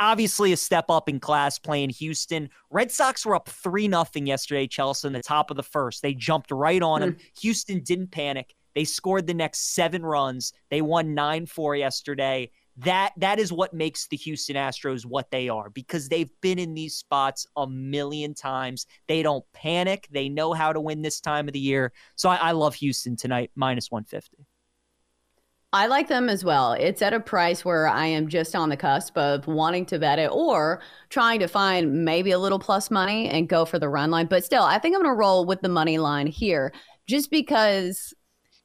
Obviously, 0.00 0.52
a 0.52 0.56
step 0.56 0.86
up 0.88 1.08
in 1.08 1.20
class 1.20 1.58
playing 1.58 1.90
Houston. 1.90 2.50
Red 2.70 2.90
Sox 2.90 3.24
were 3.24 3.36
up 3.36 3.48
3 3.48 3.86
nothing 3.86 4.26
yesterday, 4.26 4.66
Chelsea, 4.66 5.06
in 5.06 5.12
the 5.12 5.22
top 5.22 5.50
of 5.50 5.56
the 5.56 5.62
first. 5.62 6.02
They 6.02 6.14
jumped 6.14 6.50
right 6.50 6.82
on 6.82 7.00
them. 7.00 7.12
Mm. 7.12 7.20
Houston 7.40 7.80
didn't 7.80 8.10
panic. 8.10 8.54
They 8.74 8.84
scored 8.84 9.28
the 9.28 9.34
next 9.34 9.74
seven 9.74 10.04
runs. 10.04 10.52
They 10.70 10.82
won 10.82 11.14
9 11.14 11.46
4 11.46 11.76
yesterday 11.76 12.50
that 12.76 13.12
that 13.16 13.38
is 13.38 13.52
what 13.52 13.72
makes 13.72 14.08
the 14.08 14.16
Houston 14.16 14.56
Astros 14.56 15.06
what 15.06 15.30
they 15.30 15.48
are 15.48 15.70
because 15.70 16.08
they've 16.08 16.30
been 16.40 16.58
in 16.58 16.74
these 16.74 16.96
spots 16.96 17.46
a 17.56 17.66
million 17.66 18.34
times. 18.34 18.86
They 19.06 19.22
don't 19.22 19.44
panic. 19.52 20.08
They 20.10 20.28
know 20.28 20.52
how 20.52 20.72
to 20.72 20.80
win 20.80 21.02
this 21.02 21.20
time 21.20 21.46
of 21.46 21.54
the 21.54 21.60
year. 21.60 21.92
So 22.16 22.28
I, 22.28 22.36
I 22.36 22.50
love 22.52 22.74
Houston 22.74 23.16
tonight, 23.16 23.50
minus 23.54 23.90
150. 23.90 24.44
I 25.74 25.88
like 25.88 26.06
them 26.06 26.28
as 26.28 26.44
well. 26.44 26.74
It's 26.74 27.02
at 27.02 27.12
a 27.12 27.18
price 27.18 27.64
where 27.64 27.88
I 27.88 28.06
am 28.06 28.28
just 28.28 28.54
on 28.54 28.68
the 28.68 28.76
cusp 28.76 29.18
of 29.18 29.48
wanting 29.48 29.86
to 29.86 29.98
bet 29.98 30.20
it 30.20 30.30
or 30.30 30.80
trying 31.10 31.40
to 31.40 31.48
find 31.48 32.04
maybe 32.04 32.30
a 32.30 32.38
little 32.38 32.60
plus 32.60 32.92
money 32.92 33.28
and 33.28 33.48
go 33.48 33.64
for 33.64 33.80
the 33.80 33.88
run 33.88 34.12
line. 34.12 34.26
But 34.26 34.44
still, 34.44 34.62
I 34.62 34.78
think 34.78 34.94
I'm 34.94 35.02
going 35.02 35.12
to 35.12 35.18
roll 35.18 35.44
with 35.44 35.62
the 35.62 35.68
money 35.68 35.98
line 35.98 36.28
here 36.28 36.72
just 37.08 37.28
because 37.28 38.14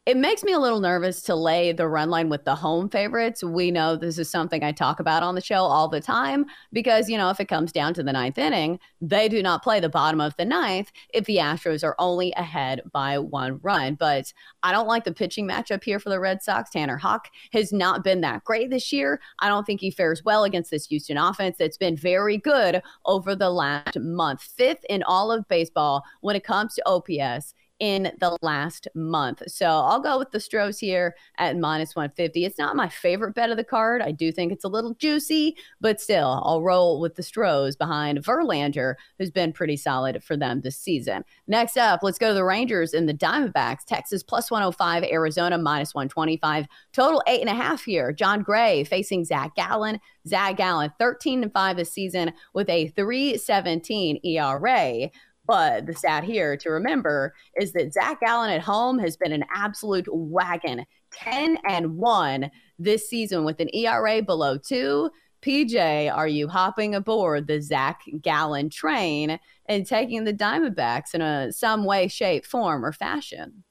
it 0.10 0.18
makes 0.18 0.44
me 0.44 0.54
a 0.54 0.60
little 0.60 0.80
nervous 0.80 1.22
to 1.22 1.36
lay 1.36 1.72
the 1.72 1.88
run 1.88 2.10
line 2.10 2.30
with 2.30 2.44
the 2.44 2.56
home 2.56 2.90
favorites. 2.90 3.44
We 3.44 3.70
know 3.70 3.96
this 3.96 4.18
is 4.18 4.28
something 4.28 4.64
I 4.64 4.72
talk 4.72 5.00
about 5.00 5.22
on 5.22 5.36
the 5.36 5.42
show 5.42 5.58
all 5.58 5.88
the 5.88 6.02
time 6.02 6.48
because, 6.74 7.10
you 7.10 7.16
know, 7.16 7.30
if 7.30 7.40
it 7.40 7.48
comes 7.48 7.72
down 7.72 7.94
to 7.94 8.02
the 8.02 8.12
ninth 8.12 8.40
inning, 8.40 8.80
they 9.02 9.30
do 9.30 9.44
not 9.44 9.62
play 9.62 9.80
the 9.80 9.88
bottom 9.88 10.20
of 10.20 10.36
the 10.36 10.46
ninth 10.46 10.92
if 11.14 11.26
the 11.26 11.36
Astros 11.36 11.84
are 11.84 11.96
only 12.00 12.34
ahead 12.38 12.82
by 12.92 13.20
one 13.20 13.60
run. 13.62 13.94
But 13.94 14.34
I 14.64 14.72
don't 14.72 14.88
like 14.88 15.04
the 15.04 15.14
pitching 15.14 15.48
matchup 15.48 15.84
here 15.84 16.00
for 16.00 16.10
the 16.10 16.20
Red 16.20 16.42
Sox. 16.42 16.72
Tanner 16.72 16.98
Houck 16.98 17.28
has 17.54 17.72
not 17.72 18.04
been 18.04 18.22
that 18.22 18.44
great 18.44 18.72
this 18.72 18.92
year. 18.92 19.22
I 19.38 19.48
don't 19.48 19.64
think 19.64 19.80
he 19.80 19.92
fares 19.92 20.26
well 20.26 20.44
against 20.44 20.72
this 20.72 20.88
Houston 20.88 21.18
offense 21.18 21.58
that's 21.60 21.78
been 21.78 21.96
very 21.96 22.38
good 22.40 22.82
over 23.06 23.36
the 23.36 23.52
last 23.52 24.00
month. 24.00 24.42
Fifth 24.42 24.84
in 24.90 25.04
all 25.04 25.32
of 25.32 25.48
baseball 25.48 26.04
when 26.22 26.36
it 26.36 26.44
comes 26.44 26.74
to 26.74 26.84
OPS 26.88 27.54
in 27.80 28.12
the 28.20 28.38
last 28.42 28.88
month. 28.94 29.42
So 29.48 29.66
I'll 29.66 30.02
go 30.02 30.20
with 30.20 30.32
the 30.32 30.40
Stros 30.40 30.80
here 30.80 31.16
at 31.38 31.58
minus 31.58 31.96
150. 31.96 32.46
It's 32.46 32.58
not 32.58 32.76
my 32.76 32.90
favorite 32.90 33.36
bet 33.36 33.50
of 33.50 33.58
the 33.58 33.64
card. 33.64 34.02
I 34.02 34.12
do 34.12 34.32
think 34.32 34.52
it's 34.52 34.64
a 34.64 34.70
little 34.70 34.94
juicy, 34.96 35.56
but 35.80 36.02
still, 36.02 36.42
I'll 36.44 36.62
roll 36.62 37.00
with 37.00 37.16
the 37.16 37.24
Stros 37.24 37.76
behind 37.76 38.20
Verlander, 38.24 38.96
who's 39.18 39.32
been 39.32 39.54
pretty 39.54 39.78
solid 39.78 40.24
for 40.24 40.36
them 40.36 40.62
this 40.62 40.78
season. 40.78 41.24
Next 41.48 41.78
up, 41.78 42.02
let's 42.04 42.18
go 42.18 42.30
to 42.30 42.34
the 42.34 42.44
Rangers 42.44 42.94
and 42.94 43.08
the 43.08 43.14
Diamondbacks. 43.14 43.86
Texas 43.86 44.24
plus 44.24 44.52
105, 44.52 45.04
Arizona 45.04 45.58
minus 45.58 45.96
125. 45.96 46.68
Total 46.92 47.24
eight 47.28 47.42
and 47.42 47.50
a 47.50 47.54
half 47.54 47.86
here. 47.86 48.12
Jon 48.12 48.44
Gray 48.44 48.84
facing 48.84 49.24
Zach 49.26 49.56
Gallen. 49.56 50.00
Zach 50.28 50.58
Gallen, 50.58 50.92
13 51.00 51.44
and 51.44 51.54
5 51.54 51.78
this 51.78 51.92
season 51.92 52.34
with 52.54 52.70
a 52.70 52.90
317 52.90 54.20
ERA. 54.24 55.10
But 55.50 55.88
the 55.88 55.96
stat 55.96 56.24
here 56.24 56.56
to 56.58 56.70
remember 56.70 57.34
is 57.60 57.74
that 57.74 57.92
Zach 57.92 58.20
Gallen 58.20 58.52
at 58.52 58.62
home 58.62 59.00
has 59.00 59.18
been 59.18 59.32
an 59.32 59.46
absolute 59.52 60.08
wagon 60.12 60.86
10 61.12 61.58
and 61.68 61.98
1 61.98 62.52
this 62.78 63.10
season 63.10 63.46
with 63.46 63.60
an 63.60 63.74
ERA 63.74 64.22
below 64.22 64.60
two. 64.60 65.10
PJ, 65.42 66.16
are 66.16 66.28
you 66.28 66.50
hopping 66.50 66.94
aboard 66.94 67.48
the 67.48 67.60
Zach 67.62 68.02
Gallen 68.22 68.70
train 68.70 69.40
and 69.66 69.88
taking 69.88 70.24
the 70.24 70.36
Diamondbacks 70.36 71.16
in 71.16 71.22
a 71.24 71.52
some 71.52 71.84
way, 71.84 72.08
shape, 72.08 72.46
form, 72.46 72.86
or 72.86 72.92
fashion? 72.92 73.64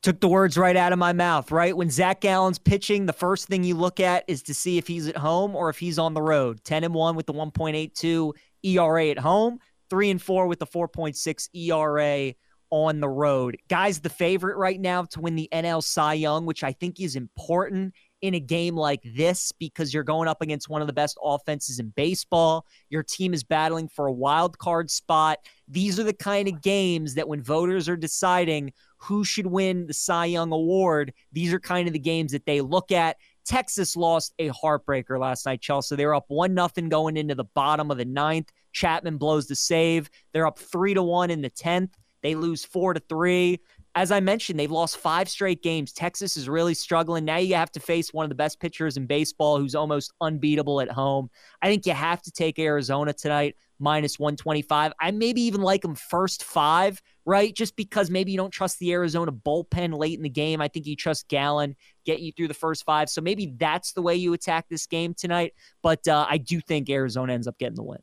Took 0.00 0.20
the 0.20 0.28
words 0.28 0.56
right 0.56 0.76
out 0.76 0.94
of 0.94 0.98
my 0.98 1.12
mouth, 1.12 1.52
right? 1.52 1.76
When 1.76 1.90
Zach 1.90 2.22
Gallen's 2.22 2.58
pitching, 2.58 3.04
the 3.04 3.12
first 3.12 3.48
thing 3.48 3.64
you 3.64 3.74
look 3.74 4.00
at 4.00 4.24
is 4.28 4.42
to 4.44 4.54
see 4.54 4.78
if 4.78 4.86
he's 4.86 5.08
at 5.08 5.18
home 5.18 5.54
or 5.54 5.68
if 5.68 5.78
he's 5.78 5.98
on 5.98 6.14
the 6.14 6.22
road. 6.22 6.64
10 6.64 6.84
and 6.84 6.94
1 6.94 7.16
with 7.16 7.26
the 7.26 7.34
1.82 7.34 8.32
ERA 8.62 9.08
at 9.08 9.18
home, 9.18 9.58
three 9.90 10.10
and 10.10 10.20
four 10.20 10.46
with 10.46 10.58
the 10.58 10.66
4.6 10.66 11.48
ERA 11.54 12.34
on 12.70 13.00
the 13.00 13.08
road. 13.08 13.56
Guy's 13.68 14.00
the 14.00 14.08
favorite 14.08 14.56
right 14.56 14.80
now 14.80 15.04
to 15.04 15.20
win 15.20 15.36
the 15.36 15.48
NL 15.52 15.82
Cy 15.82 16.14
Young, 16.14 16.46
which 16.46 16.64
I 16.64 16.72
think 16.72 17.00
is 17.00 17.16
important 17.16 17.94
in 18.22 18.34
a 18.34 18.40
game 18.40 18.74
like 18.74 19.02
this 19.14 19.52
because 19.52 19.92
you're 19.92 20.02
going 20.02 20.26
up 20.26 20.42
against 20.42 20.68
one 20.68 20.80
of 20.80 20.86
the 20.86 20.92
best 20.92 21.18
offenses 21.22 21.78
in 21.78 21.90
baseball. 21.90 22.66
Your 22.88 23.02
team 23.02 23.34
is 23.34 23.44
battling 23.44 23.88
for 23.88 24.06
a 24.06 24.12
wild 24.12 24.58
card 24.58 24.90
spot. 24.90 25.38
These 25.68 26.00
are 26.00 26.04
the 26.04 26.12
kind 26.12 26.48
of 26.48 26.62
games 26.62 27.14
that 27.14 27.28
when 27.28 27.42
voters 27.42 27.88
are 27.88 27.96
deciding 27.96 28.72
who 28.98 29.24
should 29.24 29.46
win 29.46 29.86
the 29.86 29.94
Cy 29.94 30.26
Young 30.26 30.50
award, 30.50 31.12
these 31.32 31.52
are 31.52 31.60
kind 31.60 31.86
of 31.86 31.92
the 31.92 32.00
games 32.00 32.32
that 32.32 32.46
they 32.46 32.60
look 32.60 32.90
at. 32.90 33.16
Texas 33.44 33.94
lost 33.94 34.34
a 34.40 34.48
heartbreaker 34.48 35.20
last 35.20 35.46
night, 35.46 35.60
Chelsea. 35.60 35.94
They 35.94 36.06
were 36.06 36.16
up 36.16 36.24
one 36.28 36.52
nothing 36.52 36.88
going 36.88 37.16
into 37.16 37.36
the 37.36 37.44
bottom 37.44 37.90
of 37.90 37.98
the 37.98 38.04
ninth. 38.04 38.50
Chapman 38.76 39.16
blows 39.16 39.46
the 39.46 39.56
save. 39.56 40.10
They're 40.32 40.46
up 40.46 40.58
three 40.58 40.92
to 40.92 41.02
one 41.02 41.30
in 41.30 41.40
the 41.40 41.48
tenth. 41.48 41.96
They 42.22 42.34
lose 42.34 42.62
four 42.62 42.92
to 42.92 43.00
three. 43.00 43.60
As 43.94 44.12
I 44.12 44.20
mentioned, 44.20 44.60
they've 44.60 44.70
lost 44.70 44.98
five 44.98 45.30
straight 45.30 45.62
games. 45.62 45.94
Texas 45.94 46.36
is 46.36 46.46
really 46.46 46.74
struggling. 46.74 47.24
Now 47.24 47.38
you 47.38 47.54
have 47.54 47.72
to 47.72 47.80
face 47.80 48.12
one 48.12 48.24
of 48.24 48.28
the 48.28 48.34
best 48.34 48.60
pitchers 48.60 48.98
in 48.98 49.06
baseball 49.06 49.58
who's 49.58 49.74
almost 49.74 50.12
unbeatable 50.20 50.82
at 50.82 50.90
home. 50.90 51.30
I 51.62 51.68
think 51.68 51.86
you 51.86 51.94
have 51.94 52.20
to 52.20 52.30
take 52.30 52.58
Arizona 52.58 53.14
tonight 53.14 53.56
minus 53.78 54.18
125. 54.18 54.92
I 55.00 55.10
maybe 55.10 55.40
even 55.40 55.62
like 55.62 55.80
them 55.80 55.94
first 55.94 56.44
five, 56.44 57.00
right? 57.24 57.54
Just 57.54 57.76
because 57.76 58.10
maybe 58.10 58.30
you 58.30 58.36
don't 58.36 58.50
trust 58.50 58.78
the 58.78 58.92
Arizona 58.92 59.32
bullpen 59.32 59.96
late 59.96 60.18
in 60.18 60.22
the 60.22 60.28
game. 60.28 60.60
I 60.60 60.68
think 60.68 60.86
you 60.86 60.96
trust 60.96 61.28
Gallen, 61.28 61.76
get 62.04 62.20
you 62.20 62.30
through 62.32 62.48
the 62.48 62.54
first 62.54 62.84
five. 62.84 63.08
So 63.08 63.22
maybe 63.22 63.54
that's 63.56 63.92
the 63.92 64.02
way 64.02 64.16
you 64.16 64.34
attack 64.34 64.66
this 64.68 64.86
game 64.86 65.14
tonight. 65.14 65.54
But 65.82 66.06
uh, 66.06 66.26
I 66.28 66.36
do 66.36 66.60
think 66.60 66.90
Arizona 66.90 67.32
ends 67.32 67.46
up 67.46 67.56
getting 67.56 67.76
the 67.76 67.82
win. 67.82 68.00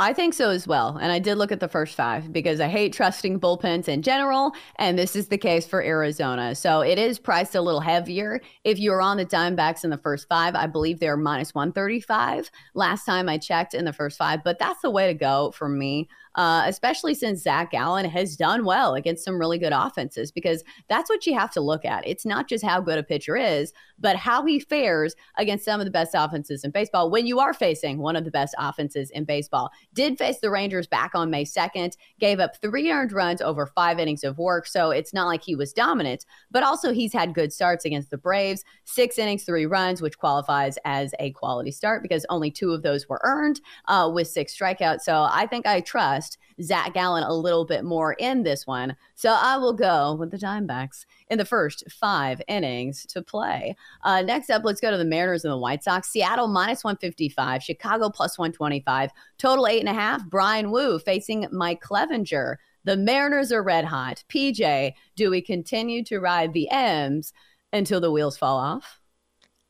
I 0.00 0.12
think 0.12 0.32
so 0.32 0.50
as 0.50 0.68
well. 0.68 0.96
And 0.96 1.10
I 1.10 1.18
did 1.18 1.38
look 1.38 1.50
at 1.50 1.58
the 1.58 1.66
first 1.66 1.96
five 1.96 2.32
because 2.32 2.60
I 2.60 2.68
hate 2.68 2.92
trusting 2.92 3.40
bullpens 3.40 3.88
in 3.88 4.02
general. 4.02 4.52
And 4.76 4.96
this 4.96 5.16
is 5.16 5.26
the 5.26 5.36
case 5.36 5.66
for 5.66 5.82
Arizona. 5.82 6.54
So 6.54 6.82
it 6.82 6.98
is 6.98 7.18
priced 7.18 7.56
a 7.56 7.60
little 7.60 7.80
heavier. 7.80 8.40
If 8.62 8.78
you're 8.78 9.02
on 9.02 9.16
the 9.16 9.26
Diamondbacks 9.26 9.82
in 9.82 9.90
the 9.90 9.98
first 9.98 10.28
five, 10.28 10.54
I 10.54 10.68
believe 10.68 11.00
they're 11.00 11.16
minus 11.16 11.52
135 11.52 12.48
last 12.74 13.06
time 13.06 13.28
I 13.28 13.38
checked 13.38 13.74
in 13.74 13.86
the 13.86 13.92
first 13.92 14.16
five. 14.16 14.44
But 14.44 14.60
that's 14.60 14.82
the 14.82 14.90
way 14.90 15.08
to 15.08 15.14
go 15.14 15.50
for 15.50 15.68
me 15.68 16.06
uh, 16.38 16.62
especially 16.66 17.14
since 17.14 17.42
Zach 17.42 17.72
Gallen 17.72 18.04
has 18.04 18.36
done 18.36 18.64
well 18.64 18.94
against 18.94 19.24
some 19.24 19.40
really 19.40 19.58
good 19.58 19.72
offenses, 19.72 20.30
because 20.30 20.62
that's 20.88 21.10
what 21.10 21.26
you 21.26 21.34
have 21.34 21.50
to 21.50 21.60
look 21.60 21.84
at. 21.84 22.06
It's 22.06 22.24
not 22.24 22.48
just 22.48 22.64
how 22.64 22.80
good 22.80 22.96
a 22.96 23.02
pitcher 23.02 23.36
is, 23.36 23.72
but 23.98 24.14
how 24.14 24.46
he 24.46 24.60
fares 24.60 25.16
against 25.36 25.64
some 25.64 25.80
of 25.80 25.84
the 25.84 25.90
best 25.90 26.12
offenses 26.14 26.62
in 26.62 26.70
baseball 26.70 27.10
when 27.10 27.26
you 27.26 27.40
are 27.40 27.52
facing 27.52 27.98
one 27.98 28.14
of 28.14 28.24
the 28.24 28.30
best 28.30 28.54
offenses 28.56 29.10
in 29.10 29.24
baseball. 29.24 29.70
Did 29.94 30.18
face 30.18 30.38
the 30.40 30.50
Rangers 30.50 30.86
back 30.86 31.12
on 31.14 31.30
May 31.30 31.44
2nd, 31.44 31.96
gave 32.20 32.40
up 32.40 32.60
three 32.60 32.90
earned 32.90 33.12
runs 33.12 33.40
over 33.40 33.66
five 33.66 33.98
innings 33.98 34.24
of 34.24 34.38
work. 34.38 34.66
So 34.66 34.90
it's 34.90 35.12
not 35.12 35.26
like 35.26 35.42
he 35.42 35.54
was 35.54 35.72
dominant, 35.72 36.24
but 36.50 36.62
also 36.62 36.92
he's 36.92 37.12
had 37.12 37.34
good 37.34 37.52
starts 37.52 37.84
against 37.84 38.10
the 38.10 38.18
Braves, 38.18 38.64
six 38.84 39.18
innings, 39.18 39.44
three 39.44 39.66
runs, 39.66 40.00
which 40.00 40.18
qualifies 40.18 40.78
as 40.84 41.14
a 41.18 41.30
quality 41.32 41.70
start 41.70 42.02
because 42.02 42.26
only 42.28 42.50
two 42.50 42.72
of 42.72 42.82
those 42.82 43.08
were 43.08 43.20
earned 43.24 43.60
uh, 43.86 44.10
with 44.12 44.28
six 44.28 44.56
strikeouts. 44.56 45.00
So 45.00 45.26
I 45.30 45.46
think 45.46 45.66
I 45.66 45.80
trust 45.80 46.38
Zach 46.62 46.94
Gallen 46.94 47.24
a 47.24 47.32
little 47.32 47.64
bit 47.64 47.84
more 47.84 48.14
in 48.14 48.42
this 48.42 48.66
one. 48.66 48.96
So 49.14 49.30
I 49.30 49.56
will 49.56 49.72
go 49.72 50.14
with 50.14 50.30
the 50.30 50.38
Diamondbacks 50.38 51.04
in 51.30 51.38
the 51.38 51.44
first 51.44 51.84
five 51.90 52.40
innings 52.48 53.06
to 53.06 53.22
play. 53.22 53.76
Uh, 54.02 54.22
next 54.22 54.50
up, 54.50 54.62
let's 54.64 54.80
go 54.80 54.90
to 54.90 54.96
the 54.96 55.04
Mariners 55.04 55.44
and 55.44 55.52
the 55.52 55.58
White 55.58 55.84
Sox. 55.84 56.08
Seattle 56.08 56.48
minus 56.48 56.84
155, 56.84 57.62
Chicago 57.62 58.10
plus 58.10 58.38
125, 58.38 59.10
total 59.38 59.66
eight 59.66 59.77
and 59.80 59.88
a 59.88 59.94
half. 59.94 60.28
Bryan 60.28 60.70
Woo 60.70 60.98
facing 60.98 61.46
Mike 61.50 61.82
Clevinger. 61.82 62.56
The 62.84 62.96
Mariners 62.96 63.52
are 63.52 63.62
red 63.62 63.84
hot. 63.84 64.24
PJ, 64.28 64.92
do 65.16 65.30
we 65.30 65.42
continue 65.42 66.02
to 66.04 66.20
ride 66.20 66.52
the 66.52 66.70
M's 66.70 67.32
until 67.72 68.00
the 68.00 68.10
wheels 68.10 68.38
fall 68.38 68.56
off? 68.56 69.00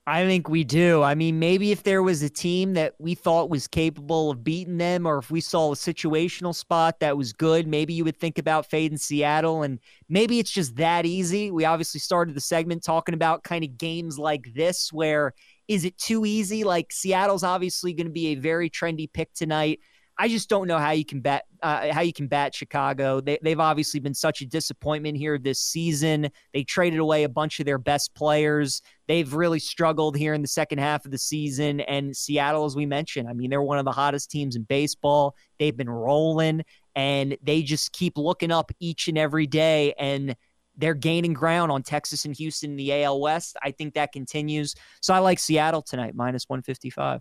I 0.09 0.25
think 0.25 0.49
we 0.49 0.65
do. 0.65 1.03
I 1.03 1.15
mean, 1.15 1.39
maybe 1.39 1.71
if 1.71 1.83
there 1.83 2.03
was 2.03 2.23
a 2.23 2.31
team 2.31 2.73
that 2.73 2.95
we 2.99 3.15
thought 3.15 3.51
was 3.51 3.69
capable 3.69 4.31
of 4.31 4.43
beating 4.43 4.79
them, 4.79 5.05
or 5.05 5.19
if 5.19 5.31
we 5.31 5.43
saw 5.43 5.73
a 5.73 5.75
situational 5.75 6.55
spot 6.55 7.01
that 7.01 7.19
was 7.19 7.35
good, 7.35 7.67
maybe 7.67 7.93
you 7.93 8.05
would 8.05 8.17
think 8.17 8.39
about 8.39 8.71
fading 8.71 8.97
Seattle. 8.97 9.65
And 9.65 9.79
maybe 10.09 10.39
it's 10.39 10.51
just 10.51 10.77
that 10.77 11.05
easy. 11.05 11.51
We 11.51 11.67
obviously 11.67 12.01
started 12.01 12.35
the 12.35 12.41
segment 12.41 12.83
talking 12.83 13.15
about 13.15 13.45
kind 13.45 13.63
of 13.63 13.77
games 13.77 14.19
like 14.19 14.55
this 14.55 14.91
where 14.95 15.35
is 15.69 15.85
it 15.85 15.99
too 15.99 16.25
easy? 16.25 16.65
Like 16.65 16.91
Seattle's 16.91 17.45
obviously 17.45 17.93
going 17.93 18.07
to 18.07 18.13
be 18.13 18.29
a 18.29 18.35
very 18.37 18.71
trendy 18.71 19.13
pick 19.13 19.35
tonight. 19.35 19.81
I 20.21 20.27
just 20.27 20.49
don't 20.49 20.67
know 20.67 20.79
how 20.79 20.91
you 20.91 21.05
can 21.05 21.21
bet 21.21 21.45
uh, 21.63 21.93
how 21.93 22.01
you 22.01 22.13
can 22.13 22.27
bat 22.27 22.55
Chicago. 22.55 23.21
They, 23.21 23.39
they've 23.43 23.61
obviously 23.61 24.01
been 24.01 24.15
such 24.15 24.41
a 24.43 24.47
disappointment 24.47 25.17
here 25.17 25.39
this 25.39 25.61
season. 25.61 26.29
They 26.53 26.65
traded 26.65 26.99
away 26.99 27.23
a 27.23 27.29
bunch 27.29 27.61
of 27.61 27.67
their 27.67 27.79
best 27.79 28.15
players. 28.15 28.83
They've 29.07 29.33
really 29.33 29.61
struggled 29.61 30.17
here 30.17 30.35
in 30.35 30.43
the 30.43 30.49
second 30.49 30.79
half 30.79 31.05
of 31.05 31.13
the 31.13 31.19
season. 31.19 31.81
And 31.81 32.17
Seattle, 32.17 32.65
as 32.65 32.75
we 32.75 32.85
mentioned, 32.85 33.29
I 33.29 33.33
mean, 33.33 33.51
they're 33.51 33.63
one 33.63 33.79
of 33.79 33.85
the 33.85 33.93
hottest 33.93 34.31
teams 34.31 34.57
in 34.57 34.63
baseball. 34.65 35.37
They've 35.59 35.77
been 35.77 35.91
rolling, 35.91 36.65
and 36.97 37.37
they 37.43 37.63
just 37.63 37.93
keep 37.93 38.19
looking 38.19 38.51
up 38.51 38.73
each 38.81 39.09
and 39.09 39.17
every 39.17 39.47
day. 39.47 39.95
And 39.99 40.35
they're 40.77 40.95
gaining 40.95 41.33
ground 41.33 41.73
on 41.73 41.83
Texas 41.83 42.25
and 42.25 42.37
Houston 42.37 42.73
in 42.73 42.77
the 42.77 43.05
AL 43.05 43.21
West. 43.21 43.57
I 43.63 43.73
think 43.73 43.95
that 43.95 44.13
continues. 44.13 44.75
So 45.01 45.13
I 45.13 45.19
like 45.19 45.39
Seattle 45.39 45.83
tonight, 45.83 46.15
minus 46.15 46.45
155. 46.49 47.21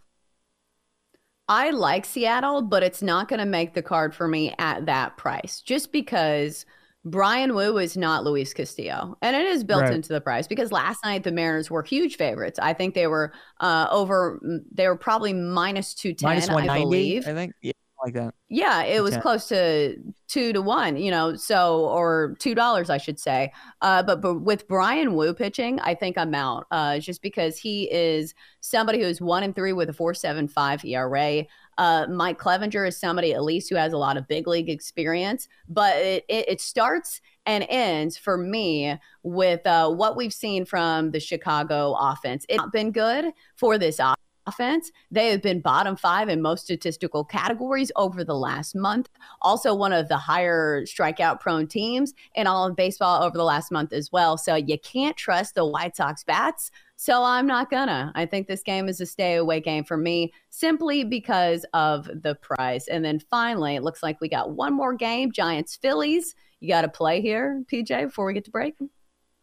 I 1.49 1.69
like 1.69 2.05
Seattle, 2.05 2.61
but 2.61 2.83
it's 2.83 3.01
not 3.01 3.29
going 3.29 3.39
to 3.39 3.45
make 3.45 3.73
the 3.73 3.81
card 3.81 4.13
for 4.13 4.27
me 4.27 4.53
at 4.59 4.85
that 4.85 5.15
price 5.17 5.61
just 5.61 5.91
because 5.91 6.65
Bryan 7.05 7.55
Woo 7.55 7.77
is 7.77 7.95
not 7.95 8.23
Luis 8.23 8.53
Castillo. 8.53 9.17
And 9.21 9.35
it 9.35 9.45
is 9.45 9.63
built 9.63 9.83
right. 9.83 9.93
into 9.93 10.09
the 10.09 10.19
price 10.19 10.47
because 10.47 10.71
last 10.71 11.03
night 11.05 11.23
the 11.23 11.31
Mariners 11.31 11.71
were 11.71 11.83
huge 11.83 12.17
favorites. 12.17 12.59
I 12.59 12.73
think 12.73 12.95
they 12.95 13.07
were 13.07 13.33
uh, 13.61 13.87
over, 13.91 14.41
they 14.73 14.87
were 14.87 14.97
probably 14.97 15.33
minus 15.33 15.93
210, 15.93 16.53
minus 16.55 16.69
I 16.69 16.79
believe. 16.79 17.27
I 17.27 17.33
think. 17.33 17.53
Yeah. 17.61 17.73
Like 18.03 18.13
that. 18.13 18.33
Yeah, 18.47 18.83
it 18.83 19.01
was 19.01 19.17
close 19.17 19.47
to 19.47 19.97
two 20.27 20.53
to 20.53 20.61
one, 20.61 20.97
you 20.97 21.09
know, 21.09 21.35
so 21.35 21.85
or 21.87 22.35
two 22.39 22.53
dollars, 22.53 22.89
I 22.91 22.97
should 22.97 23.19
say. 23.19 23.51
Uh, 23.81 24.03
but 24.03 24.21
but 24.21 24.35
with 24.35 24.67
Bryan 24.67 25.15
Woo 25.15 25.33
pitching, 25.33 25.79
I 25.79 25.95
think 25.95 26.17
I'm 26.17 26.35
out. 26.35 26.67
Uh, 26.69 26.99
just 26.99 27.23
because 27.23 27.57
he 27.57 27.91
is 27.91 28.35
somebody 28.61 29.01
who's 29.01 29.19
one 29.19 29.43
and 29.43 29.55
three 29.55 29.73
with 29.73 29.89
a 29.89 29.93
four 29.93 30.13
seven 30.13 30.47
five 30.47 30.85
ERA. 30.85 31.45
Uh, 31.79 32.05
Mike 32.09 32.39
Clevinger 32.39 32.87
is 32.87 32.99
somebody 32.99 33.33
at 33.33 33.43
least 33.43 33.69
who 33.69 33.75
has 33.75 33.93
a 33.93 33.97
lot 33.97 34.17
of 34.17 34.27
big 34.27 34.47
league 34.47 34.69
experience, 34.69 35.47
but 35.67 35.95
it, 35.97 36.23
it, 36.27 36.49
it 36.49 36.61
starts 36.61 37.21
and 37.45 37.65
ends 37.69 38.17
for 38.17 38.37
me 38.37 38.95
with 39.23 39.65
uh, 39.65 39.89
what 39.89 40.15
we've 40.17 40.33
seen 40.33 40.65
from 40.65 41.11
the 41.11 41.19
Chicago 41.19 41.95
offense. 41.99 42.45
It's 42.49 42.57
not 42.57 42.71
been 42.71 42.91
good 42.91 43.31
for 43.55 43.77
this 43.77 43.99
offense 43.99 44.17
offense. 44.47 44.91
They 45.11 45.29
have 45.29 45.41
been 45.41 45.61
bottom 45.61 45.95
five 45.95 46.29
in 46.29 46.41
most 46.41 46.63
statistical 46.63 47.23
categories 47.23 47.91
over 47.95 48.23
the 48.23 48.35
last 48.35 48.75
month. 48.75 49.09
Also, 49.41 49.75
one 49.75 49.93
of 49.93 50.07
the 50.07 50.17
higher 50.17 50.83
strikeout 50.83 51.39
prone 51.39 51.67
teams 51.67 52.13
in 52.35 52.47
all 52.47 52.65
of 52.65 52.75
baseball 52.75 53.23
over 53.23 53.37
the 53.37 53.43
last 53.43 53.71
month 53.71 53.93
as 53.93 54.11
well. 54.11 54.37
So 54.37 54.55
you 54.55 54.79
can't 54.79 55.17
trust 55.17 55.55
the 55.55 55.65
White 55.65 55.95
Sox 55.95 56.23
bats. 56.23 56.71
So 56.95 57.23
I'm 57.23 57.45
not 57.45 57.69
gonna. 57.69 58.11
I 58.15 58.25
think 58.25 58.47
this 58.47 58.63
game 58.63 58.89
is 58.89 58.99
a 58.99 59.05
stay 59.05 59.35
away 59.35 59.59
game 59.59 59.83
for 59.83 59.97
me 59.97 60.33
simply 60.49 61.03
because 61.03 61.63
of 61.73 62.09
the 62.23 62.35
price. 62.41 62.87
And 62.87 63.05
then 63.05 63.19
finally, 63.19 63.75
it 63.75 63.83
looks 63.83 64.01
like 64.01 64.19
we 64.19 64.29
got 64.29 64.51
one 64.51 64.73
more 64.73 64.95
game 64.95 65.31
Giants 65.31 65.75
Phillies. 65.75 66.33
You 66.59 66.69
got 66.69 66.81
to 66.81 66.89
play 66.89 67.21
here, 67.21 67.63
PJ, 67.71 68.05
before 68.05 68.25
we 68.25 68.33
get 68.33 68.45
to 68.45 68.51
break. 68.51 68.75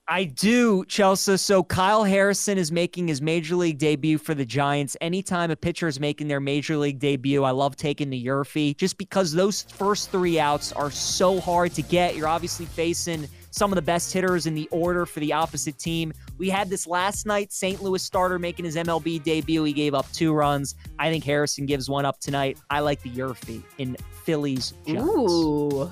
I 0.06 0.24
do, 0.24 0.84
Chelsea. 0.84 1.38
So 1.38 1.62
Kyle 1.62 2.04
Harrison 2.04 2.58
is 2.58 2.70
making 2.70 3.08
his 3.08 3.22
major 3.22 3.56
league 3.56 3.78
debut 3.78 4.18
for 4.18 4.34
the 4.34 4.44
Giants. 4.44 4.98
Anytime 5.00 5.50
a 5.50 5.56
pitcher 5.56 5.88
is 5.88 5.98
making 5.98 6.28
their 6.28 6.40
major 6.40 6.76
league 6.76 6.98
debut, 6.98 7.42
I 7.42 7.52
love 7.52 7.74
taking 7.74 8.10
the 8.10 8.26
YRFI 8.26 8.76
just 8.76 8.98
because 8.98 9.32
those 9.32 9.62
first 9.62 10.10
three 10.10 10.38
outs 10.38 10.72
are 10.72 10.90
so 10.90 11.40
hard 11.40 11.72
to 11.74 11.82
get. 11.82 12.16
You're 12.16 12.28
obviously 12.28 12.66
facing 12.66 13.26
some 13.50 13.72
of 13.72 13.76
the 13.76 13.82
best 13.82 14.12
hitters 14.12 14.44
in 14.44 14.54
the 14.54 14.68
order 14.70 15.06
for 15.06 15.20
the 15.20 15.32
opposite 15.32 15.78
team. 15.78 16.12
We 16.36 16.50
had 16.50 16.68
this 16.68 16.86
last 16.86 17.24
night. 17.24 17.50
St. 17.50 17.82
Louis 17.82 18.02
starter 18.02 18.38
making 18.38 18.66
his 18.66 18.76
MLB 18.76 19.22
debut. 19.22 19.64
He 19.64 19.72
gave 19.72 19.94
up 19.94 20.10
two 20.12 20.34
runs. 20.34 20.74
I 20.98 21.10
think 21.10 21.24
Harrison 21.24 21.64
gives 21.64 21.88
one 21.88 22.04
up 22.04 22.20
tonight. 22.20 22.58
I 22.68 22.80
like 22.80 23.00
the 23.02 23.10
YRFI 23.10 23.62
in 23.78 23.96
Phillies. 24.24 24.74
Giants. 24.86 25.02
Ooh. 25.02 25.90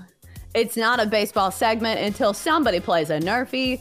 It's 0.54 0.76
not 0.76 1.00
a 1.00 1.06
baseball 1.06 1.50
segment 1.50 1.98
until 2.00 2.34
somebody 2.34 2.78
plays 2.78 3.08
a 3.08 3.18
NRFI 3.18 3.80